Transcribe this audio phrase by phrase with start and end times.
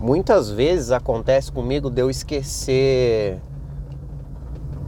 [0.00, 3.40] muitas vezes acontece comigo de eu esquecer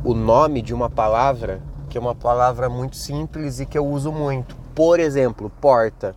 [0.04, 4.12] o nome de uma palavra, que é uma palavra muito simples e que eu uso
[4.12, 4.56] muito.
[4.74, 6.14] Por exemplo, porta.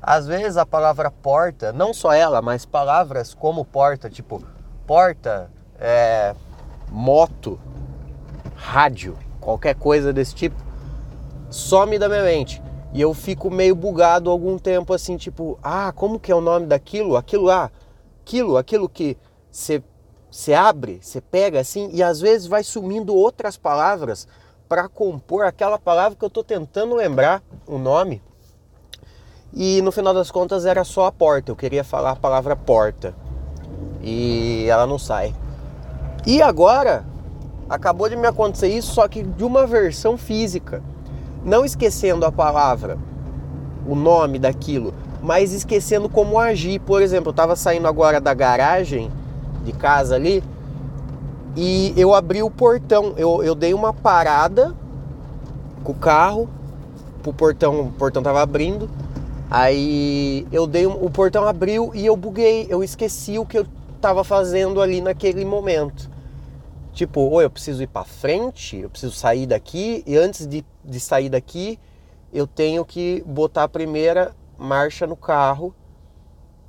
[0.00, 4.42] Às vezes a palavra porta, não só ela, mas palavras como porta, tipo
[4.86, 6.34] porta, é,
[6.90, 7.60] moto,
[8.56, 10.56] rádio, qualquer coisa desse tipo,
[11.50, 12.62] some da minha mente.
[12.92, 16.66] E eu fico meio bugado algum tempo assim, tipo, ah, como que é o nome
[16.66, 17.16] daquilo?
[17.16, 17.70] Aquilo lá,
[18.30, 19.16] aquilo, aquilo que
[19.50, 19.82] você
[20.30, 24.28] você abre, você pega assim e às vezes vai sumindo outras palavras
[24.68, 28.22] para compor aquela palavra que eu estou tentando lembrar o nome.
[29.52, 31.50] E no final das contas era só a porta.
[31.50, 33.12] Eu queria falar a palavra porta.
[34.00, 35.34] E ela não sai.
[36.24, 37.04] E agora
[37.68, 40.80] acabou de me acontecer isso, só que de uma versão física.
[41.44, 42.96] Não esquecendo a palavra,
[43.84, 46.80] o nome daquilo, mas esquecendo como agir.
[46.80, 49.10] Por exemplo, eu estava saindo agora da garagem
[49.64, 50.42] de casa ali
[51.56, 53.14] e eu abri o portão.
[53.16, 54.74] Eu, eu dei uma parada
[55.82, 56.48] com o carro,
[57.26, 58.88] o portão, o portão tava abrindo.
[59.50, 63.66] Aí eu dei o portão abriu e eu buguei, eu esqueci o que eu
[64.00, 66.08] tava fazendo ali naquele momento.
[66.92, 71.00] Tipo, ou eu preciso ir para frente, eu preciso sair daqui e antes de, de
[71.00, 71.78] sair daqui
[72.32, 75.74] eu tenho que botar a primeira marcha no carro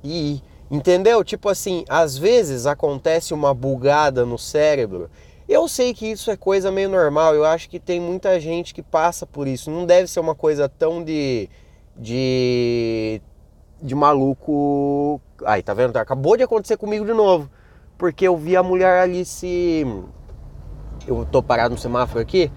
[0.02, 0.42] e ir.
[0.70, 1.22] Entendeu?
[1.22, 5.10] Tipo assim, às vezes acontece uma bugada no cérebro.
[5.46, 8.82] Eu sei que isso é coisa meio normal, eu acho que tem muita gente que
[8.82, 9.70] passa por isso.
[9.70, 11.48] Não deve ser uma coisa tão de.
[11.94, 13.20] de.
[13.82, 15.20] de maluco.
[15.44, 15.94] Aí, tá vendo?
[15.98, 17.50] Acabou de acontecer comigo de novo.
[17.98, 19.84] Porque eu vi a mulher ali se.
[21.06, 22.50] Eu tô parado no semáforo aqui.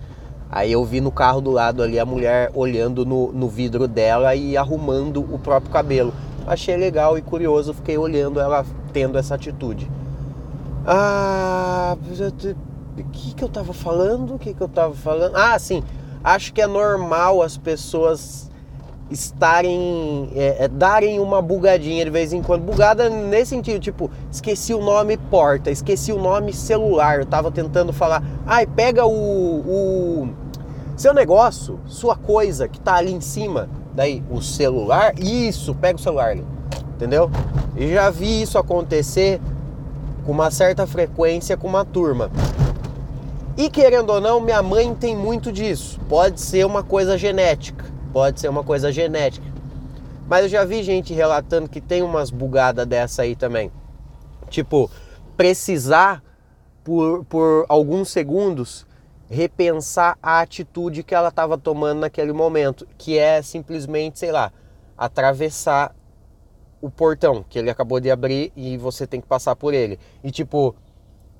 [0.56, 4.34] Aí eu vi no carro do lado ali a mulher olhando no, no vidro dela
[4.34, 6.12] e arrumando o próprio cabelo
[6.48, 9.90] achei legal e curioso, fiquei olhando ela tendo essa atitude.
[10.86, 14.36] Ah, o que, que eu tava falando?
[14.36, 15.36] O que, que eu tava falando?
[15.36, 15.84] Ah, sim,
[16.24, 18.52] acho que é normal as pessoas
[19.10, 22.64] estarem, é, é, darem uma bugadinha de vez em quando.
[22.64, 27.20] Bugada nesse sentido, tipo, esqueci o nome porta, esqueci o nome celular.
[27.20, 30.30] Eu tava tentando falar, ai, pega o, o
[30.96, 36.02] seu negócio, sua coisa que tá ali em cima Daí, o celular, isso, pega o
[36.02, 36.46] celular ali.
[36.96, 37.32] Entendeu?
[37.78, 39.40] E já vi isso acontecer
[40.26, 42.30] com uma certa frequência com uma turma.
[43.56, 45.98] E querendo ou não, minha mãe tem muito disso.
[46.10, 47.86] Pode ser uma coisa genética.
[48.12, 49.46] Pode ser uma coisa genética.
[50.28, 53.72] Mas eu já vi gente relatando que tem umas bugadas dessa aí também.
[54.50, 54.92] Tipo,
[55.38, 56.22] precisar
[56.84, 58.86] por, por alguns segundos
[59.30, 64.52] repensar a atitude que ela estava tomando naquele momento, que é simplesmente, sei lá,
[64.98, 65.96] atravessar
[66.82, 70.00] o portão que ele acabou de abrir e você tem que passar por ele.
[70.24, 70.76] E tipo,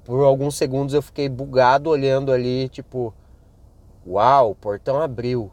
[0.04, 3.14] por alguns segundos eu fiquei bugado olhando ali, tipo,
[4.06, 5.52] uau, portão abriu.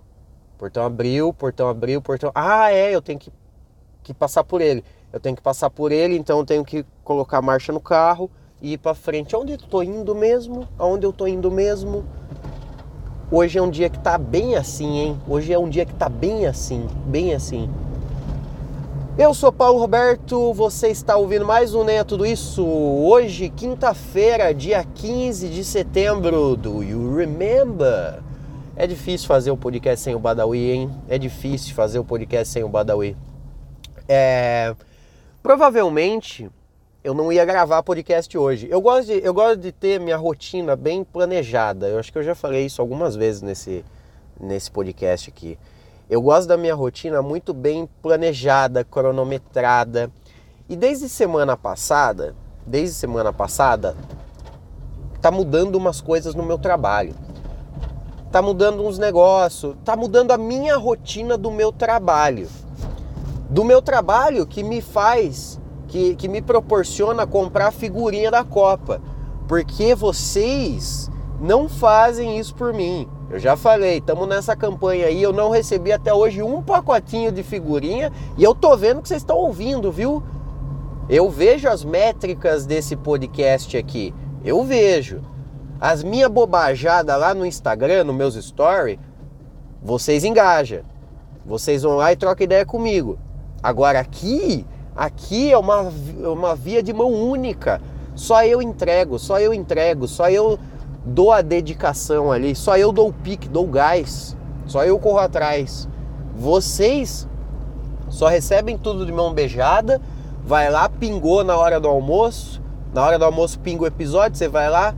[0.57, 2.31] Portão abriu, portão abriu, portão.
[2.35, 3.33] Ah, é, eu tenho que,
[4.03, 4.85] que passar por ele.
[5.13, 8.31] Eu tenho que passar por ele, então eu tenho que colocar marcha no carro
[8.63, 9.37] e ir para frente.
[9.37, 10.69] Onde eu tô indo mesmo?
[10.79, 12.05] Aonde eu tô indo mesmo?
[13.35, 15.21] Hoje é um dia que tá bem assim, hein?
[15.27, 17.67] Hoje é um dia que tá bem assim, bem assim.
[19.17, 22.63] Eu sou Paulo Roberto, você está ouvindo mais um é Tudo Isso.
[22.63, 28.23] Hoje, quinta-feira, dia 15 de setembro, do You Remember?
[28.77, 30.91] É difícil fazer o podcast sem o Badawi, hein?
[31.09, 33.17] É difícil fazer o podcast sem o Badawi.
[34.07, 34.75] É...
[35.43, 36.51] Provavelmente
[37.05, 38.69] eu não ia gravar podcast hoje.
[38.71, 41.89] Eu gosto, de, eu gosto de ter minha rotina bem planejada.
[41.89, 43.85] Eu acho que eu já falei isso algumas vezes nesse,
[44.41, 45.59] nesse podcast aqui.
[46.09, 50.13] Eu gosto da minha rotina muito bem planejada, cronometrada.
[50.69, 53.97] E desde semana passada, desde semana passada,
[55.21, 57.17] tá mudando umas coisas no meu trabalho.
[58.31, 62.49] Tá mudando uns negócios, tá mudando a minha rotina do meu trabalho.
[63.51, 65.61] Do meu trabalho que me faz
[65.93, 69.03] que, que me proporciona comprar a figurinha da Copa.
[69.47, 73.07] Porque vocês não fazem isso por mim.
[73.29, 77.43] Eu já falei, estamos nessa campanha aí, eu não recebi até hoje um pacotinho de
[77.43, 80.23] figurinha e eu tô vendo que vocês estão ouvindo, viu?
[81.11, 84.15] Eu vejo as métricas desse podcast aqui.
[84.43, 85.21] Eu vejo.
[85.79, 88.99] As minhas bobajadas lá no Instagram, nos meus stories,
[89.83, 90.81] vocês engajam.
[91.45, 93.19] Vocês vão lá e trocam ideia comigo.
[93.63, 95.91] Agora aqui, Aqui é uma,
[96.33, 97.81] uma via de mão única.
[98.15, 100.59] Só eu entrego, só eu entrego, só eu
[101.05, 104.37] dou a dedicação ali, só eu dou o pique, dou o gás,
[104.67, 105.89] só eu corro atrás.
[106.37, 107.27] Vocês
[108.09, 110.01] só recebem tudo de mão beijada
[110.45, 112.61] vai lá, pingou na hora do almoço,
[112.93, 114.95] na hora do almoço pinga o episódio, você vai lá,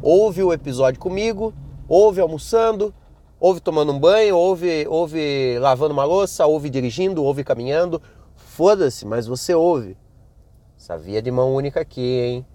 [0.00, 1.52] ouve o episódio comigo,
[1.88, 2.94] ouve almoçando,
[3.38, 8.00] ouve tomando um banho, ouve, ouve lavando uma louça, ouve dirigindo, ouve caminhando,
[8.60, 9.96] foda-se, mas você ouve.
[10.78, 12.46] Essa via de mão única aqui, hein?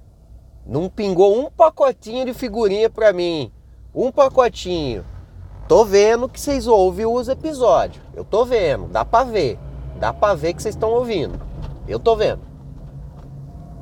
[0.64, 3.52] Não pingou um pacotinho de figurinha pra mim.
[3.92, 5.04] Um pacotinho.
[5.68, 8.06] Tô vendo que vocês ouvem os episódios.
[8.14, 9.58] Eu tô vendo, dá pra ver.
[10.00, 11.42] Dá pra ver que vocês estão ouvindo.
[11.88, 12.42] Eu tô vendo.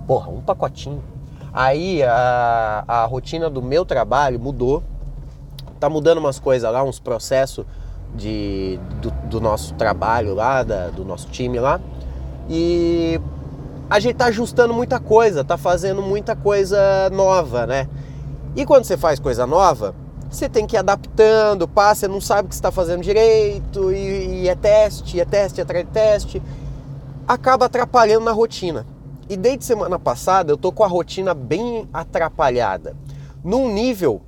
[0.08, 1.04] Porra, um pacotinho.
[1.52, 4.82] Aí a, a rotina do meu trabalho mudou.
[5.78, 7.66] Tá mudando umas coisas lá, uns processos
[8.16, 11.82] de, do, do nosso trabalho lá, da, do nosso time lá.
[12.50, 13.20] E
[13.90, 17.88] a gente tá ajustando muita coisa, tá fazendo muita coisa nova, né?
[18.56, 19.96] E quando você faz coisa nova,
[20.30, 24.44] você tem que ir adaptando, pá, você não sabe o que está fazendo direito, e,
[24.44, 26.42] e, é teste, é teste atrás de teste,
[27.28, 28.86] acaba atrapalhando na rotina.
[29.30, 32.96] E desde semana passada eu tô com a rotina bem atrapalhada,
[33.44, 34.22] num nível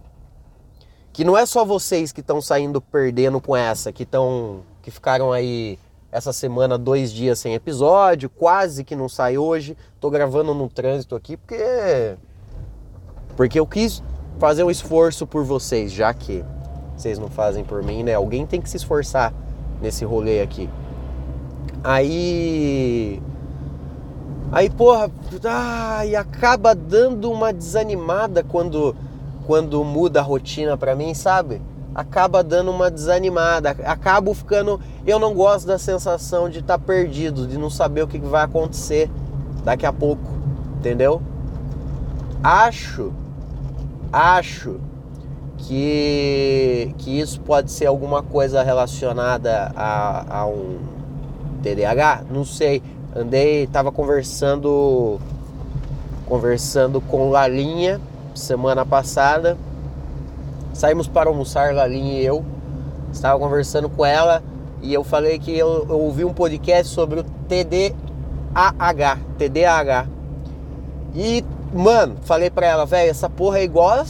[1.12, 5.32] que não é só vocês que estão saindo perdendo com essa, que estão que ficaram
[5.32, 5.80] aí
[6.16, 9.76] essa semana dois dias sem episódio, quase que não sai hoje.
[10.00, 12.16] Tô gravando no trânsito aqui porque
[13.36, 14.02] porque eu quis
[14.40, 16.42] fazer um esforço por vocês, já que
[16.96, 18.14] vocês não fazem por mim, né?
[18.14, 19.34] Alguém tem que se esforçar
[19.82, 20.70] nesse rolê aqui.
[21.84, 23.22] Aí
[24.54, 25.12] aí porra,
[26.08, 28.96] e acaba dando uma desanimada quando
[29.46, 31.62] quando muda a rotina para mim, sabe?
[31.96, 37.48] Acaba dando uma desanimada, acabo ficando, eu não gosto da sensação de estar tá perdido,
[37.48, 39.10] de não saber o que vai acontecer
[39.64, 40.30] daqui a pouco,
[40.78, 41.22] entendeu?
[42.44, 43.14] Acho,
[44.12, 44.78] acho
[45.58, 50.78] que, que isso pode ser alguma coisa relacionada a, a um
[51.64, 52.84] TDAH, não sei.
[53.16, 55.18] Andei, tava conversando
[56.28, 58.02] conversando com Lalinha
[58.34, 59.56] semana passada
[60.76, 62.44] Saímos para almoçar, Lalinha e eu.
[63.10, 64.44] Estava conversando com ela
[64.82, 69.20] e eu falei que eu, eu ouvi um podcast sobre o TDAH.
[69.38, 70.08] TDAH.
[71.16, 74.04] E, mano, falei pra ela, velho, essa porra é igual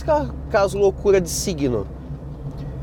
[0.52, 1.86] as loucuras de signo.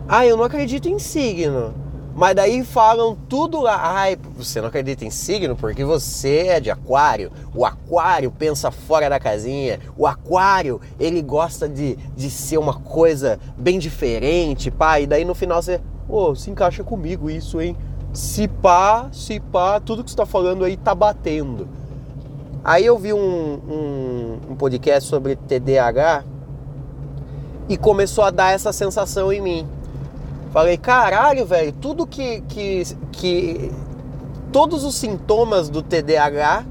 [0.06, 1.75] Ah, eu não acredito em signo.
[2.14, 3.81] Mas daí falam tudo lá.
[3.82, 7.32] Ai, você não acredita em signo porque você é de aquário.
[7.55, 9.81] O aquário pensa fora da casinha.
[9.97, 15.00] O aquário, ele gosta de, de ser uma coisa bem diferente, pá.
[15.00, 17.76] E daí no final você, ô, oh, se encaixa comigo isso, hein?
[18.12, 21.67] Se pá, se pá, tudo que você tá falando aí tá batendo.
[22.62, 26.25] Aí eu vi um, um, um podcast sobre TDAH
[27.69, 29.81] e começou a dar essa sensação em mim
[30.52, 33.72] Falei, caralho, velho, tudo que, que, que.
[34.52, 36.66] Todos os sintomas do TDAH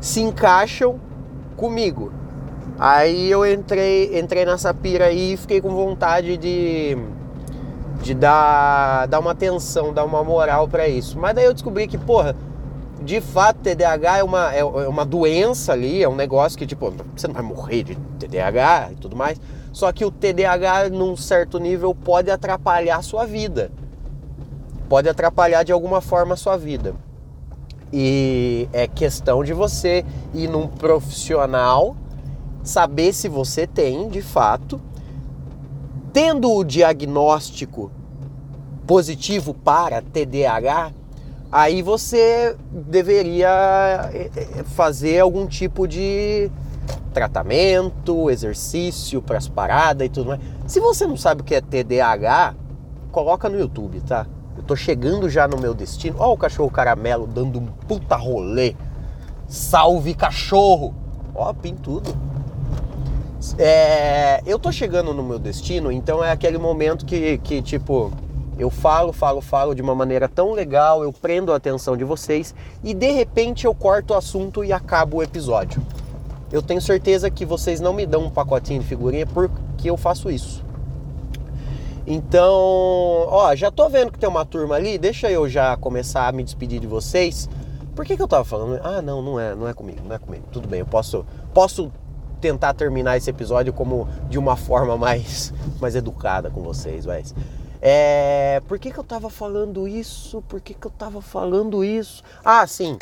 [0.00, 1.00] se encaixam
[1.56, 2.12] comigo.
[2.78, 6.96] Aí eu entrei, entrei nessa pira aí e fiquei com vontade de,
[8.00, 11.18] de dar, dar uma atenção, dar uma moral para isso.
[11.18, 12.36] Mas daí eu descobri que, porra,
[13.02, 17.26] de fato, TDAH é uma, é uma doença ali, é um negócio que, tipo, você
[17.26, 19.40] não vai morrer de TDAH e tudo mais.
[19.72, 23.70] Só que o TDAH, num certo nível, pode atrapalhar a sua vida.
[24.88, 26.94] Pode atrapalhar de alguma forma a sua vida.
[27.90, 30.04] E é questão de você
[30.34, 31.96] ir num profissional,
[32.62, 34.80] saber se você tem de fato,
[36.12, 37.90] tendo o diagnóstico
[38.86, 40.92] positivo para TDAH,
[41.50, 46.50] aí você deveria eh, eh, fazer algum tipo de
[47.12, 50.40] tratamento, exercício para as paradas e tudo mais.
[50.66, 52.54] Se você não sabe o que é TDAH,
[53.12, 54.26] coloca no YouTube, tá?
[54.56, 56.16] Eu tô chegando já no meu destino.
[56.18, 58.74] Ó o cachorro caramelo dando um puta rolê.
[59.46, 60.94] Salve cachorro!
[61.34, 62.14] Ó, pintudo.
[63.58, 68.12] É, eu tô chegando no meu destino, então é aquele momento que, que tipo,
[68.56, 72.54] eu falo, falo, falo de uma maneira tão legal, eu prendo a atenção de vocês
[72.84, 75.82] e de repente eu corto o assunto e acabo o episódio
[76.52, 80.30] eu tenho certeza que vocês não me dão um pacotinho de figurinha porque eu faço
[80.30, 80.62] isso.
[82.06, 82.52] Então,
[83.28, 86.42] ó, já tô vendo que tem uma turma ali, deixa eu já começar a me
[86.44, 87.48] despedir de vocês.
[87.94, 88.80] Por que, que eu tava falando?
[88.82, 90.44] Ah, não, não é, não é comigo, não é comigo.
[90.50, 91.92] Tudo bem, eu posso, posso
[92.40, 97.34] tentar terminar esse episódio como de uma forma mais, mais educada com vocês, mas
[97.80, 100.42] é, por que, que eu tava falando isso?
[100.42, 102.22] Por que, que eu tava falando isso?
[102.44, 102.96] Ah, sim.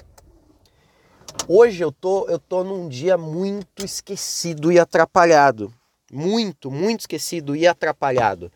[1.48, 5.72] Hoje eu tô, eu tô num dia muito esquecido e atrapalhado.
[6.12, 8.52] Muito, muito esquecido e atrapalhado.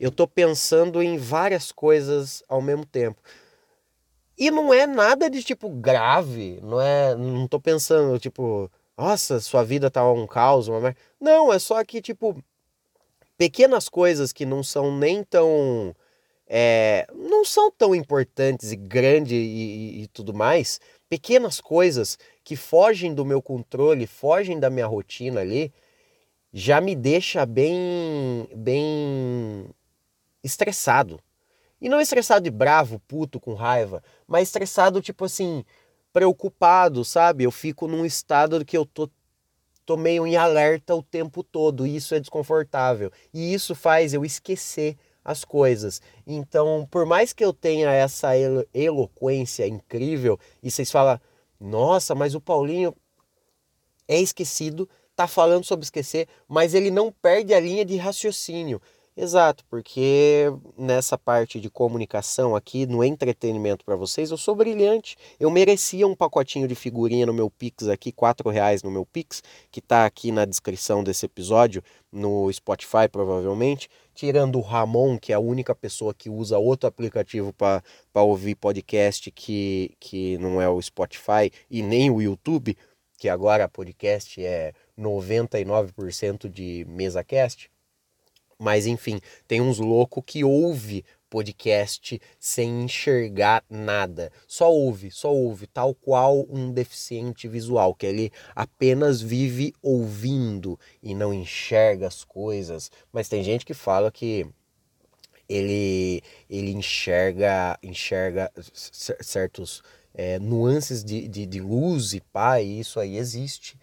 [0.00, 3.20] Eu tô pensando em várias coisas ao mesmo tempo.
[4.38, 9.64] E não é nada de tipo grave, não é, não tô pensando tipo, nossa, sua
[9.64, 12.40] vida tá um caos, uma não, é só que tipo
[13.36, 15.94] pequenas coisas que não são nem tão
[16.48, 22.56] é, não são tão importantes e grandes e, e, e tudo mais, pequenas coisas que
[22.56, 25.72] fogem do meu controle, fogem da minha rotina ali,
[26.52, 29.66] já me deixa bem, bem
[30.42, 31.20] estressado.
[31.80, 35.64] E não estressado de bravo, puto, com raiva, mas estressado, tipo assim,
[36.12, 37.44] preocupado, sabe?
[37.44, 39.08] Eu fico num estado que eu tô,
[39.84, 43.12] tô meio em alerta o tempo todo, e isso é desconfortável.
[43.32, 44.96] E isso faz eu esquecer
[45.28, 46.00] as coisas.
[46.26, 51.20] Então, por mais que eu tenha essa elo eloquência incrível, e vocês falam,
[51.60, 52.96] nossa, mas o Paulinho
[54.08, 58.80] é esquecido, tá falando sobre esquecer, mas ele não perde a linha de raciocínio.
[59.20, 60.44] Exato, porque
[60.78, 65.16] nessa parte de comunicação aqui, no entretenimento para vocês, eu sou brilhante.
[65.40, 69.42] Eu merecia um pacotinho de figurinha no meu Pix aqui, quatro reais no meu Pix,
[69.72, 71.82] que está aqui na descrição desse episódio,
[72.12, 73.90] no Spotify provavelmente.
[74.18, 77.84] Tirando o Ramon, que é a única pessoa que usa outro aplicativo para
[78.14, 82.76] ouvir podcast que, que não é o Spotify e nem o YouTube,
[83.16, 87.70] que agora podcast é 99% de mesa cast.
[88.58, 94.30] Mas enfim, tem uns loucos que ouve podcast sem enxergar nada.
[94.46, 101.14] Só ouve, só ouve, tal qual um deficiente visual, que ele apenas vive ouvindo e
[101.14, 102.90] não enxerga as coisas.
[103.12, 104.46] Mas tem gente que fala que
[105.48, 109.82] ele, ele enxerga, enxerga certos
[110.14, 113.78] é, nuances de, de, de luz e pá, e isso aí existe.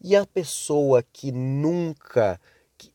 [0.00, 2.40] E a pessoa que nunca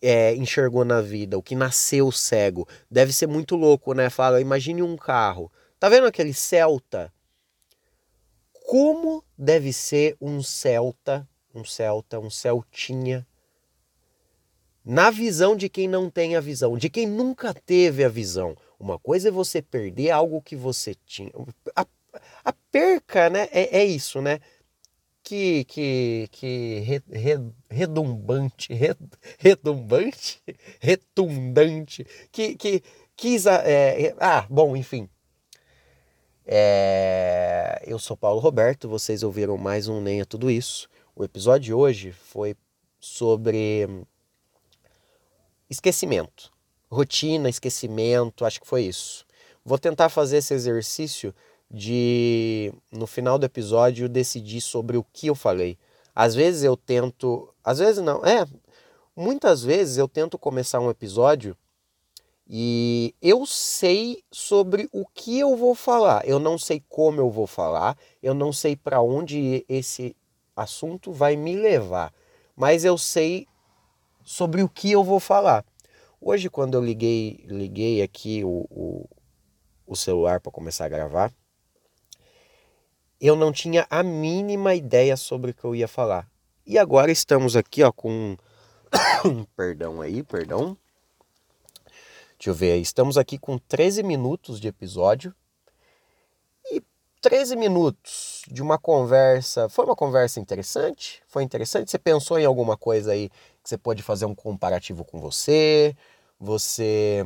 [0.01, 2.67] é, enxergou na vida, o que nasceu cego.
[2.89, 4.09] Deve ser muito louco, né?
[4.09, 5.51] Fala, imagine um carro.
[5.79, 7.13] Tá vendo aquele Celta?
[8.65, 13.25] Como deve ser um Celta, um Celta, um Celtinha,
[14.83, 18.55] na visão de quem não tem a visão, de quem nunca teve a visão.
[18.79, 21.31] Uma coisa é você perder algo que você tinha.
[21.75, 21.85] A,
[22.43, 23.47] a perca, né?
[23.51, 24.39] É, é isso, né?
[25.25, 28.95] Que, que, que re, re, redumbante, re,
[29.39, 30.39] redumbante,
[30.79, 32.83] retundante, que, que
[33.17, 33.47] quis.
[33.47, 35.09] É, ah, bom, enfim.
[36.45, 40.87] É, eu sou Paulo Roberto, vocês ouviram mais um Nem é Tudo Isso.
[41.15, 42.55] O episódio de hoje foi
[42.99, 43.89] sobre
[45.67, 46.53] esquecimento.
[46.87, 49.25] Rotina, esquecimento, acho que foi isso.
[49.65, 51.33] Vou tentar fazer esse exercício
[51.69, 55.77] de no final do episódio decidir sobre o que eu falei.
[56.13, 58.45] Às vezes eu tento, às vezes não, é,
[59.15, 61.57] muitas vezes eu tento começar um episódio
[62.47, 66.27] e eu sei sobre o que eu vou falar.
[66.27, 70.15] Eu não sei como eu vou falar, eu não sei para onde esse
[70.55, 72.13] assunto vai me levar,
[72.55, 73.47] mas eu sei
[74.23, 75.65] sobre o que eu vou falar.
[76.21, 79.09] Hoje, quando eu liguei, liguei aqui o, o,
[79.85, 81.33] o celular para começar a gravar,
[83.25, 86.29] eu não tinha a mínima ideia sobre o que eu ia falar.
[86.65, 88.35] E agora estamos aqui, ó, com.
[89.55, 90.77] perdão aí, perdão.
[92.37, 92.81] Deixa eu ver aí.
[92.81, 95.33] Estamos aqui com 13 minutos de episódio.
[96.71, 96.81] E
[97.21, 99.69] 13 minutos de uma conversa.
[99.69, 101.23] Foi uma conversa interessante?
[101.27, 101.89] Foi interessante?
[101.89, 103.29] Você pensou em alguma coisa aí
[103.63, 105.95] que você pode fazer um comparativo com você?
[106.39, 107.23] Você.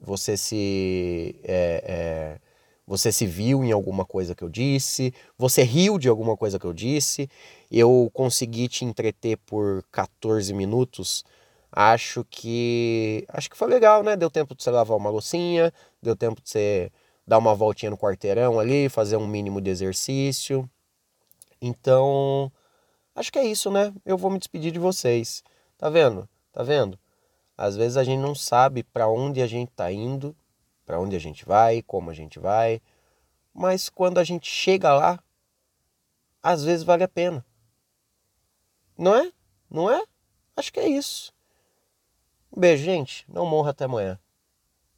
[0.00, 1.40] Você se.
[1.44, 2.47] É, é,
[2.88, 6.64] você se viu em alguma coisa que eu disse, você riu de alguma coisa que
[6.64, 7.28] eu disse,
[7.70, 11.22] eu consegui te entreter por 14 minutos.
[11.70, 14.16] Acho que acho que foi legal, né?
[14.16, 15.70] Deu tempo de você lavar uma loucinha,
[16.02, 16.90] deu tempo de você
[17.26, 20.68] dar uma voltinha no quarteirão ali, fazer um mínimo de exercício.
[21.60, 22.50] Então,
[23.14, 23.92] acho que é isso, né?
[24.06, 25.42] Eu vou me despedir de vocês.
[25.76, 26.26] Tá vendo?
[26.54, 26.98] Tá vendo?
[27.54, 30.34] Às vezes a gente não sabe para onde a gente tá indo
[30.88, 32.80] para onde a gente vai, como a gente vai,
[33.52, 35.22] mas quando a gente chega lá,
[36.42, 37.44] às vezes vale a pena.
[38.96, 39.30] Não é?
[39.70, 40.02] Não é?
[40.56, 41.30] Acho que é isso.
[42.50, 43.26] Um beijo, gente.
[43.28, 44.18] Não morra até amanhã.